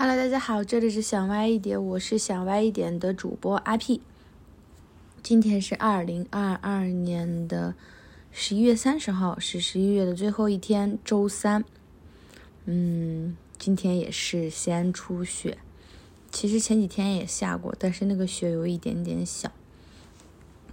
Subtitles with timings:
[0.00, 4.00] Hello，大家好，这里是想歪一点，我是想歪一点的主播阿 P。
[5.24, 7.74] 今天是二零二二年的
[8.30, 11.64] 十一月三十号，是十一月的最后一天，周三。
[12.66, 15.58] 嗯，今天也是西安初雪，
[16.30, 19.50] 其实前几天也下过，但是那个雪有一点点小。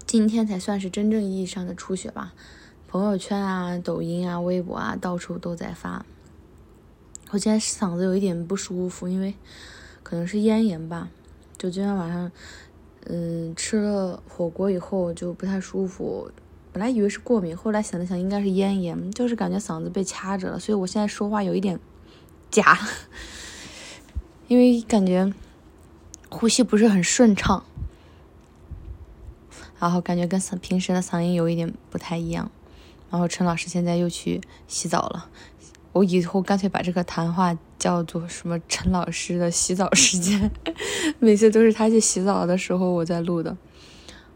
[0.05, 2.35] 今天才算是真正意义上的初雪吧，
[2.87, 6.05] 朋友圈啊、抖音啊、微博啊，到处都在发。
[7.31, 9.33] 我今天嗓子有一点不舒服，因为
[10.03, 11.09] 可能是咽炎吧。
[11.57, 12.31] 就今天晚上，
[13.07, 16.31] 嗯，吃了火锅以后就不太舒服。
[16.71, 21.79] 本来以为是过敏，后来想了想，应该是咽炎，就是感觉嗓子被掐着了，所以我现在说话有一点
[22.51, 22.77] 假，
[24.47, 25.33] 因为感觉
[26.29, 27.63] 呼吸不是很顺畅，
[29.79, 32.51] 然后感觉跟嗓平时的嗓音有一点不太一样。
[33.09, 35.29] 然后陈老师现在又去洗澡了。
[35.95, 40.51] 我以后干脆把这个谈话叫做什么陈老师的洗澡时间，
[41.19, 43.55] 每次都是他去洗澡的时候我在录的。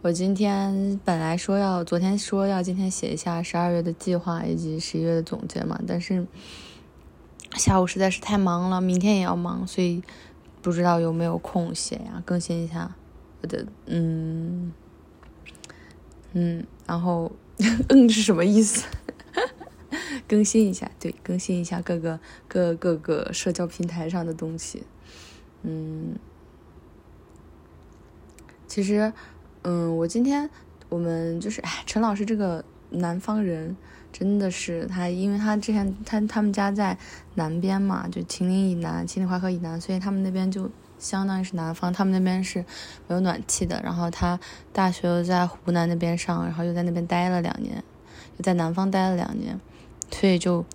[0.02, 6.26] 我今天本来说要，昨天说要今天写一下十二月的计划以及十一月的总结嘛，但是
[7.58, 10.02] 下午实在是太忙了，明天也要忙，所以
[10.62, 12.96] 不知道有没有空写呀，更新一下
[13.42, 14.72] 我的嗯
[16.32, 17.30] 嗯，然后
[17.90, 18.86] 嗯是什么意思？
[20.30, 24.84] 更新一下，对，更新一下各个各各个社交平台上的东西。
[25.64, 26.16] 嗯，
[28.68, 29.12] 其实，
[29.64, 30.48] 嗯，我今天
[30.88, 33.76] 我们就是，哎，陈老师这个南方人
[34.14, 36.96] 真的是他，因为他之前他他们家在
[37.34, 40.70] 南边嘛，就秦岭以南、秦岭淮河以南，所以他们那边就
[41.00, 42.60] 相当于是南方，他们那边是
[43.08, 43.82] 没有暖气的。
[43.84, 44.40] 然后他
[44.72, 47.84] 大学又在湖南那边上，然后又在那边待了两年，
[48.38, 49.60] 又在南方待了两年。
[50.12, 50.66] 所以就，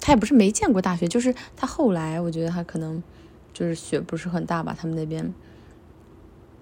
[0.00, 3.02] 他也不是没见过大雪，就是他后来我觉得他可能
[3.52, 5.34] 就是雪不是很大吧，他们那边。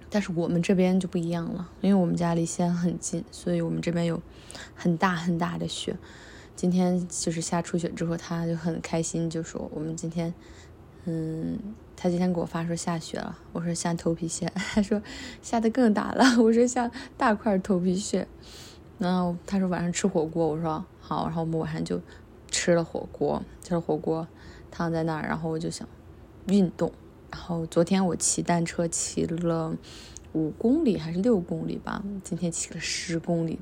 [0.08, 4.22] 但是我们这边就不一样了，因为我们家离西安很近，所以我们这边有
[4.74, 5.96] 很大很大的雪。
[6.54, 10.32] 今天就是下初雪之后，他就很开心，就说我们今天，
[11.04, 11.58] 嗯，
[11.96, 15.02] 他今天给我发说下雪了，我说下头皮屑，他说
[15.42, 18.26] 下的更大了，我说下大块头皮屑。
[18.98, 20.82] 然后他说晚上吃火锅，我说。
[21.08, 22.00] 好，然后我们晚上就
[22.50, 24.26] 吃了火锅，吃了火锅，
[24.72, 25.86] 躺在那儿，然后我就想
[26.48, 26.90] 运动。
[27.30, 29.76] 然后昨天我骑单车骑了
[30.32, 33.60] 五公里还是六公里吧，今天骑了十公里。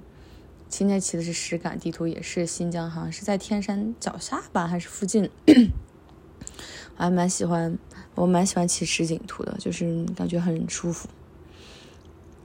[0.71, 5.29] 今天骑的是实感地图，也是新疆，好像是在天山脚下吧，还是附近。
[6.97, 7.79] 我还蛮喜欢，
[8.15, 11.11] 我蛮喜欢骑实景图的，就是感觉很舒服，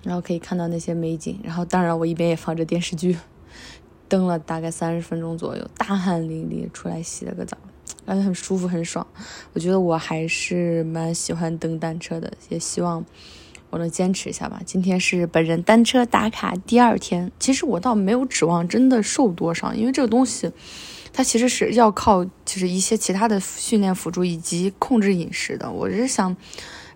[0.03, 1.39] 然后可以看到那些美景。
[1.41, 3.17] 然后当然我一边也放着电视剧。
[4.09, 7.55] 蹬了大概三十分钟左右，大汗淋漓，出来洗了个澡，
[8.05, 9.05] 感觉很舒服，很爽。
[9.53, 13.05] 我觉得我还是蛮喜欢蹬单车的，也希望
[13.69, 14.59] 我能坚持一下吧。
[14.65, 20.51] 今天是本人单车打卡第二天，其实我倒没有指望真的瘦多少，因为这个东西
[21.13, 25.71] 它其实是要靠就是一些其他的训练辅助以及控制饮食的。
[25.71, 26.35] 我是想，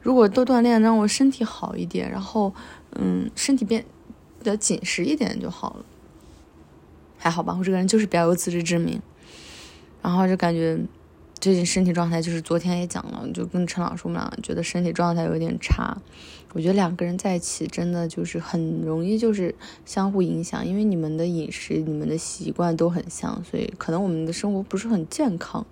[0.01, 2.53] 如果多锻炼，让我身体好一点，然后
[2.95, 3.85] 嗯，身体变
[4.39, 5.85] 比较紧实一点就好了。
[7.23, 9.01] 还好吧，我这个人就是比较有自知之明，
[10.01, 10.77] 然后就感觉
[11.39, 15.97] 最近身体状态就是昨天也讲了，就跟陈老师我们俩觉得身体状态有点差。
[16.51, 25.65] 我觉得两个人在一起真的就是很容易就是相互影响，因为你们的饮食、你们的习惯都很像，所以可能我们的生活不是很健康。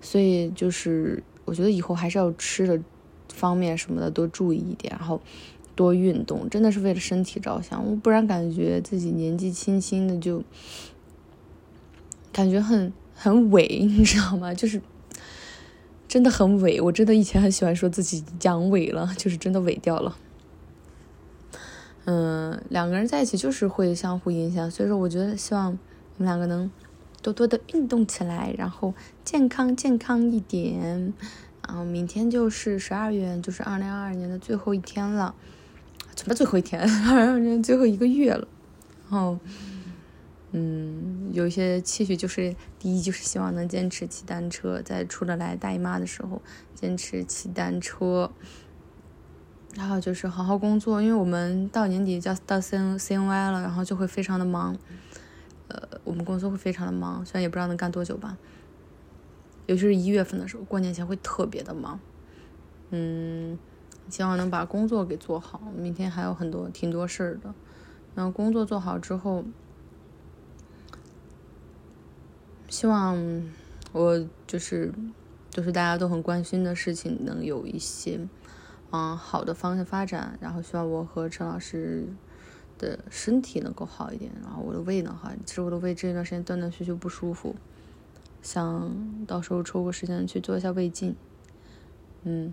[0.00, 2.80] 所以就是我觉得以后还是要吃的
[3.28, 5.20] 方面什么的多注意一点，然后。
[5.82, 10.42] 多运动真的是为了身体着想，我不然感觉自己年纪轻轻的就
[12.32, 14.54] 感觉很很萎， 你知道吗？
[14.54, 14.80] 就是
[16.06, 16.82] 真的很萎。
[16.82, 20.16] 我真的以前很喜欢说自己阳痿了，就是真的萎掉了。
[22.04, 26.70] 嗯，两个人在一起就是会相互影响，所以说我觉得希望我们两个能
[27.22, 28.94] 多多的运动起来，然后
[29.24, 31.12] 健康健康一点。
[31.68, 35.34] 然后明天就是十二月，就是二零二二年的最后一天了。
[36.16, 36.86] 什么最后一天？
[37.04, 38.46] 反正最后一个月了。
[39.10, 39.38] 然后，
[40.52, 46.40] 嗯，有一些期许，就是第一，就是希望能坚持骑单车，在出了来大姨妈的时候
[46.74, 48.30] 坚持骑单车。
[49.74, 54.76] 然后就是好好工作，因为我们到年底就要到 C N C N Y 了，然后就会非常的忙。
[55.68, 58.36] 呃，我们工作会非常的忙，虽然也不知道能干多久吧。
[59.66, 61.98] 尤其是一月份的时候，过年前会特别的忙。
[62.90, 63.58] 嗯。
[64.12, 67.54] 希望能把工作给做好，明天还有很多挺多事儿的。
[68.14, 69.42] 然后工作做好之后，
[72.68, 73.16] 希望
[73.92, 74.92] 我就是
[75.48, 78.20] 就是大家都很关心的事情能有一些
[78.90, 82.06] 嗯好的方向发展，然后希望我和陈老师
[82.76, 87.56] 的身体能够好一点，然后我的胃呢哈，其实我的胃这一段时间断断续续不舒服，
[88.42, 91.16] 想到时候抽个时间去做一下胃镜，
[92.24, 92.52] 嗯，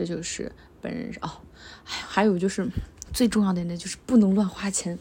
[0.00, 0.50] 这就是
[0.80, 1.28] 本人哦，
[1.84, 2.66] 还还有就是
[3.12, 4.98] 最重要的呢，就是不能乱花钱。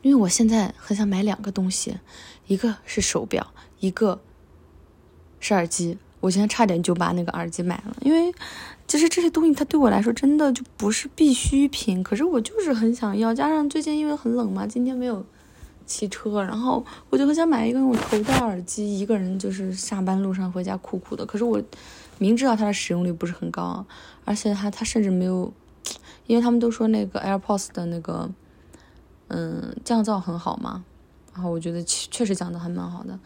[0.00, 1.98] 因为我现在很想买两个东西，
[2.46, 4.22] 一个是手表，一个
[5.38, 5.98] 是耳机。
[6.20, 8.34] 我现在差点就把那个耳机买了，因为
[8.88, 13.34] 其实这些东西它对我来说真的就不是必需品，可是我就是很想要。
[13.34, 15.24] 加上最近因为很冷嘛，今天没有
[15.84, 21.26] 骑车，然后我就很想买一个那种头戴耳机，一个人就是下班路上回家酷酷的。
[21.26, 21.62] 可是我
[22.18, 23.86] 明知道它的使用率不是很高，
[24.24, 25.52] 而且它它甚至没有，
[26.26, 28.30] 因为他们都说那个 AirPods 的那个。
[29.28, 30.84] 嗯，降噪很好嘛，
[31.34, 33.18] 然后我觉得确实降噪还蛮好的。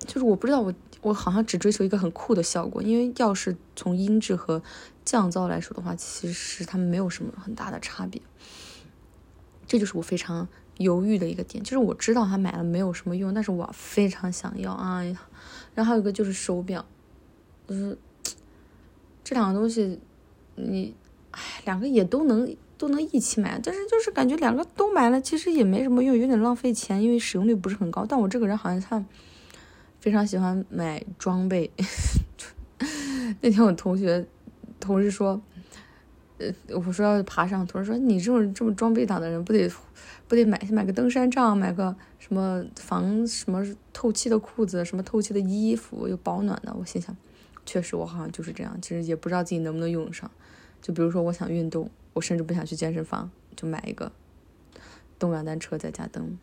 [0.00, 4.62] 就是我不知道我我好像只追求一个很酷的效果，因为要是从音质和
[5.06, 8.20] 降噪来说的话，其实他们没有什么很大的差别。
[9.66, 10.46] 这就是我非常
[10.76, 15.02] 犹豫的一个点，就是我知道它买了没有什么用，但是我非常想要啊。
[15.74, 16.84] 然后还有一个就是手表，
[17.68, 17.96] 就是
[19.22, 20.00] 这两个东西，
[20.56, 20.94] 你
[21.30, 22.56] 哎，两个也都能。
[22.78, 28.06] 都能一起买，但是就是感觉两个都买了，其实也没什么用，有点浪费钱，因为使用率不是很高。
[28.08, 29.04] 但我这个人好像他
[29.98, 31.68] 非常喜欢买装备。
[33.42, 34.24] 那天我同学
[34.78, 35.42] 同事说，
[36.38, 39.68] 呃，我说要爬上，同事说你这种这么装备党的人，不得
[40.28, 46.72] 不得买买个登山杖，买个什么防什么透气的裤子，什么透气的衣服，又保暖的。
[46.78, 47.16] 我心想，
[47.68, 50.30] 确实我好像就是这样，其实也不知道自己能不能用上。
[50.80, 51.90] 就比如说我想运动。
[52.14, 54.10] 我甚至不想去健身房，就买一个
[55.20, 56.36] 动感单车在家蹬。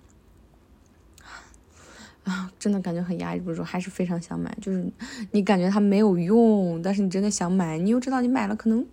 [2.24, 4.58] 啊，真的感觉很压抑不住，还是非常想买。
[4.62, 4.90] 就是
[5.32, 8.88] 你感觉它没有用，但是你真的想买，你又知道你买了可能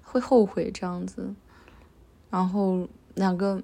[0.00, 1.34] 会后悔这样子。
[2.30, 3.62] 然后两个，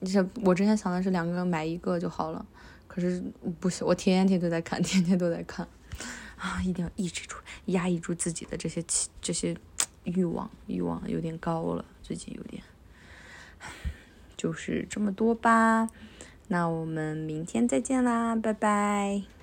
[0.00, 2.46] 你想我之前想的是两个买一个就好了，
[2.88, 3.22] 可是
[3.60, 5.68] 不行，我天天都在看，天天都在看。
[6.42, 7.36] 啊，一定要抑制住、
[7.66, 9.56] 压抑住自己的这些气这些。
[10.04, 12.60] 欲望欲望有点高了，最近有点，
[14.36, 15.88] 就是这么多吧。
[16.48, 19.41] 那我们明天再见啦，拜拜。